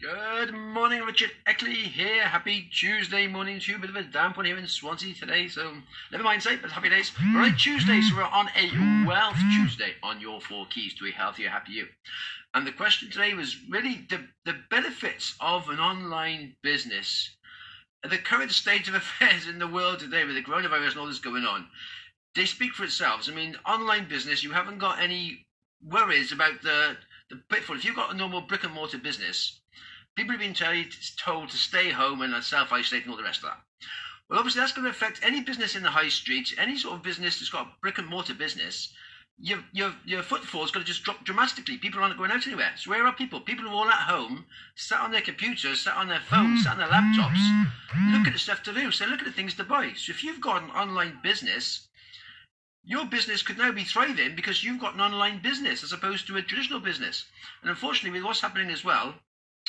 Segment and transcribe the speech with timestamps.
[0.00, 2.22] Good morning, Richard Eckley here.
[2.22, 3.78] Happy Tuesday morning to you.
[3.78, 5.72] Bit of a damp one here in Swansea today, so
[6.12, 7.12] never mind, say, but happy days.
[7.34, 11.48] Right, Tuesday, so we're on a Wealth Tuesday on your four keys to a healthier,
[11.48, 11.86] happy you.
[12.52, 17.30] And the question today was really the, the benefits of an online business
[18.10, 21.18] the current state of affairs in the world today with the coronavirus and all this
[21.18, 21.66] going on,
[22.34, 23.28] they speak for themselves.
[23.28, 25.46] I mean, online business, you haven't got any
[25.82, 26.96] worries about the,
[27.30, 27.76] the pitfall.
[27.76, 29.60] If you've got a normal brick and mortar business,
[30.16, 33.50] people have been told, to stay home and self isolate and all the rest of
[33.50, 33.60] that.
[34.28, 37.02] Well, obviously, that's going to affect any business in the high street, any sort of
[37.02, 38.92] business that's got a brick and mortar business.
[39.38, 41.76] Your, your, your footfall is going to just drop dramatically.
[41.76, 42.72] People aren't going out anywhere.
[42.76, 43.40] So, where are people?
[43.40, 46.78] People are all at home, sat on their computers, sat on their phones, sat on
[46.78, 47.66] their laptops,
[48.10, 48.90] looking at stuff to do.
[48.90, 49.92] So, look at the things to buy.
[49.94, 51.86] So, if you've got an online business,
[52.82, 56.36] your business could now be thriving because you've got an online business as opposed to
[56.36, 57.26] a traditional business.
[57.60, 59.14] And unfortunately, with what's happening as well,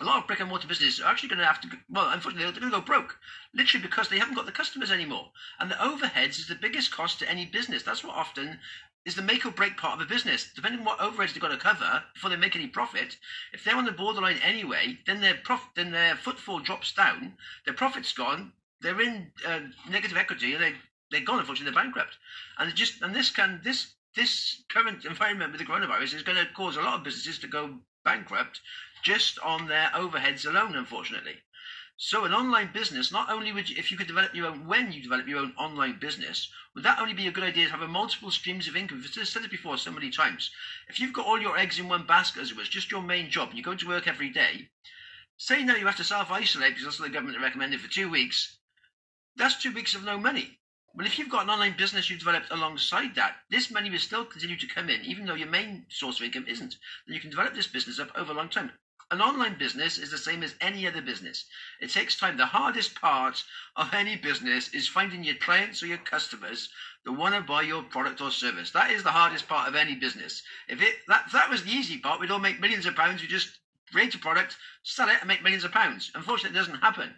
[0.00, 2.50] a lot of brick and mortar businesses are actually going to have to, well, unfortunately,
[2.50, 3.16] they're going to go broke,
[3.54, 5.30] literally because they haven't got the customers anymore.
[5.58, 7.82] And the overheads is the biggest cost to any business.
[7.82, 8.58] That's what often
[9.04, 10.50] is the make or break part of a business.
[10.54, 13.16] Depending on what overheads they've got to cover before they make any profit,
[13.52, 17.74] if they're on the borderline anyway, then their prof- then their footfall drops down, their
[17.74, 20.74] profit's gone, they're in uh, negative equity, and they
[21.10, 21.38] they're gone.
[21.40, 22.16] Unfortunately, they're bankrupt.
[22.58, 26.52] And just and this can this this current environment with the coronavirus is going to
[26.52, 28.60] cause a lot of businesses to go bankrupt
[29.02, 31.36] just on their overheads alone, unfortunately.
[31.96, 34.90] So an online business, not only would you, if you could develop your own, when
[34.90, 37.82] you develop your own online business, would that only be a good idea to have
[37.82, 39.04] a multiple streams of income?
[39.04, 40.50] I've said it before so many times.
[40.88, 43.28] If you've got all your eggs in one basket, as it was, just your main
[43.28, 44.70] job, and you go to work every day,
[45.36, 48.56] say now you have to self-isolate because that's what the government recommended for two weeks,
[49.36, 50.59] that's two weeks of no money.
[50.92, 54.24] Well, if you've got an online business you've developed alongside that, this money will still
[54.24, 56.76] continue to come in, even though your main source of income isn't.
[57.06, 58.72] Then you can develop this business up over a long time.
[59.12, 61.46] An online business is the same as any other business.
[61.80, 62.36] It takes time.
[62.36, 63.42] The hardest part
[63.76, 66.68] of any business is finding your clients or your customers
[67.04, 68.70] that want to buy your product or service.
[68.72, 70.42] That is the hardest part of any business.
[70.68, 73.22] If it that if that was the easy part, we'd all make millions of pounds.
[73.22, 73.58] We just
[73.92, 76.10] create a product, sell it, and make millions of pounds.
[76.14, 77.10] Unfortunately, it doesn't happen.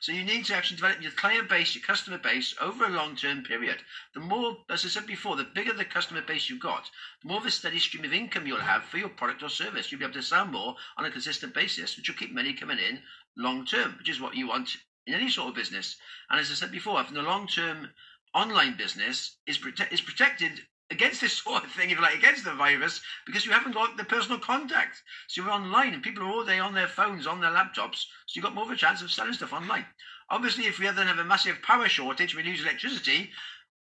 [0.00, 3.42] So you need to actually develop your client base, your customer base over a long-term
[3.42, 3.78] period.
[4.14, 6.88] The more, as I said before, the bigger the customer base you've got,
[7.22, 9.90] the more of a steady stream of income you'll have for your product or service.
[9.90, 12.78] You'll be able to sell more on a consistent basis, which will keep money coming
[12.78, 13.02] in
[13.36, 14.76] long-term, which is what you want
[15.06, 15.96] in any sort of business.
[16.30, 17.88] And as I said before, having a long-term
[18.34, 20.52] online business is, prote- is protected
[20.90, 23.96] against this sort of thing, if you like, against the virus, because you haven't got
[23.96, 25.02] the personal contact.
[25.28, 28.34] So you're online and people are all day on their phones, on their laptops, so
[28.34, 29.86] you've got more of a chance of selling stuff online.
[30.30, 33.30] Obviously, if we then have a massive power shortage, we lose electricity,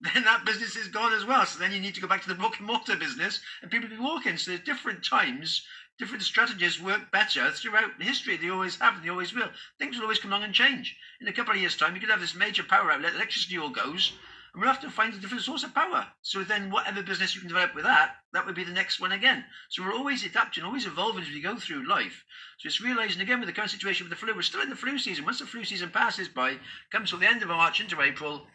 [0.15, 1.45] then that business is gone as well.
[1.45, 3.89] So then you need to go back to the brick and mortar business and people
[3.89, 4.37] be walking.
[4.37, 5.67] So there's different times,
[5.99, 8.37] different strategies work better throughout history.
[8.37, 9.51] They always have and they always will.
[9.79, 10.97] Things will always come along and change.
[11.21, 13.71] In a couple of years' time, you could have this major power outlet, electricity all
[13.71, 14.13] goes,
[14.59, 16.07] we'll have to find a different source of power.
[16.23, 19.13] So then, whatever business you can develop with that, that would be the next one
[19.13, 19.45] again.
[19.69, 22.25] So we're always adapting, always evolving as we go through life.
[22.59, 24.77] So it's realizing again with the current situation with the flu, we're still in the
[24.77, 25.25] flu season.
[25.25, 26.57] Once the flu season passes by,
[26.91, 28.47] comes to the end of March into April.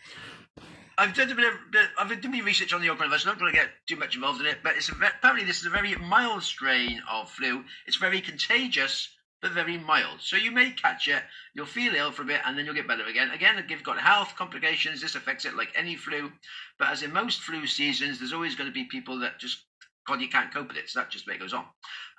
[0.97, 1.53] I've done a bit of,
[1.97, 3.25] I've done research on the coronavirus.
[3.25, 5.59] I'm not going to get too much involved in it, but it's a, apparently this
[5.59, 7.63] is a very mild strain of flu.
[7.87, 9.09] It's very contagious
[9.43, 10.21] but very mild.
[10.21, 11.21] So you may catch it,
[11.53, 13.29] you'll feel ill for a bit, and then you'll get better again.
[13.31, 16.31] Again, if you've got health complications, this affects it like any flu.
[16.79, 19.65] But as in most flu seasons, there's always going to be people that just,
[20.07, 20.89] God, you can't cope with it.
[20.89, 21.65] So that just way it goes on,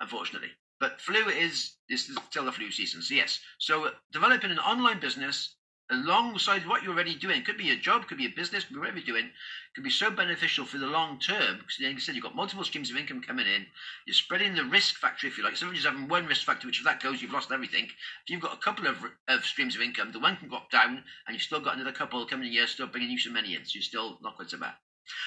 [0.01, 0.51] unfortunately.
[0.81, 3.01] But flu is, is still the flu season.
[3.01, 5.57] So yes, so developing an online business
[5.91, 7.45] alongside what you're already doing.
[7.45, 9.31] Could be a job, could be a business, whatever you're doing,
[9.75, 12.65] could be so beneficial for the long term because, like I said, you've got multiple
[12.65, 13.67] streams of income coming in.
[14.07, 15.57] You're spreading the risk factor, if you like.
[15.57, 17.85] Some just having one risk factor, which if that goes, you've lost everything.
[17.85, 18.97] If you've got a couple of,
[19.29, 22.25] of streams of income, the one can drop down, and you've still got another couple
[22.27, 23.65] coming in here, still bringing you some money in.
[23.65, 24.75] So you're still not quite so bad.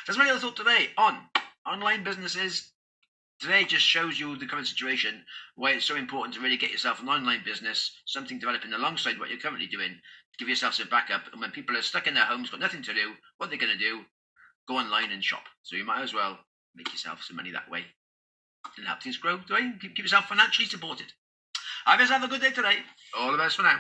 [0.06, 1.19] That's my other thought today on
[1.66, 2.72] online businesses
[3.40, 5.24] Today just shows you the current situation,
[5.56, 9.29] why it's so important to really get yourself an online business, something developing alongside what
[9.29, 10.00] you're currently doing,
[10.40, 11.32] give yourself some backup.
[11.32, 13.78] And when people are stuck in their homes, got nothing to do, what they're going
[13.78, 14.02] to do?
[14.67, 15.44] Go online and shop.
[15.61, 16.40] So you might as well
[16.76, 17.85] make yourself some money that way
[18.78, 19.40] and help things grow.
[19.82, 21.08] Keep yourself financially supported.
[21.85, 22.78] I best have a good day today.
[23.17, 23.79] All the best for now.